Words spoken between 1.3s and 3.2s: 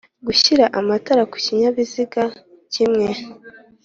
ku kinyabiziga kimwe